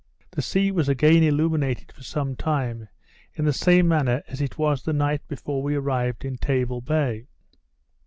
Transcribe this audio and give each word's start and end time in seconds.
The 0.31 0.41
sea 0.41 0.71
was 0.71 0.89
again 0.89 1.21
illuminated 1.21 1.91
for 1.91 2.01
some 2.01 2.35
time, 2.35 2.87
in 3.35 3.45
the 3.45 3.53
same 3.53 3.87
manner 3.87 4.23
as 4.27 4.41
it 4.41 4.57
was 4.57 4.81
the 4.81 4.93
night 4.93 5.21
before 5.27 5.61
we 5.61 5.75
arrived 5.75 6.25
in 6.25 6.37
Table 6.39 6.81
Bay. 6.81 7.27